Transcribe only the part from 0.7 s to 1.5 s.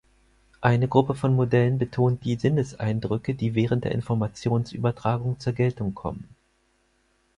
Gruppe von